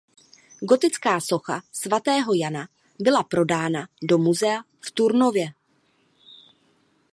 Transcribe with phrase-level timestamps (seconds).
[0.69, 2.67] Gotická socha svatého Jana
[2.99, 5.53] byla prodána do muzea v Turnově.